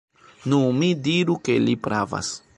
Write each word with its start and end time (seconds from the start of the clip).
Nu, 0.53 0.61
mi 0.79 0.89
diru 1.09 1.37
ke 1.49 1.59
li 1.69 1.77
pravas. 1.89 2.35